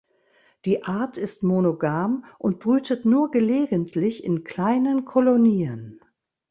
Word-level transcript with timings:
Die 0.65 0.81
Art 0.83 1.19
ist 1.19 1.43
monogam 1.43 2.25
und 2.39 2.57
brütet 2.59 3.05
nur 3.05 3.29
gelegentlich 3.29 4.23
in 4.23 4.43
kleinen 4.43 5.05
Kolonien. 5.05 5.99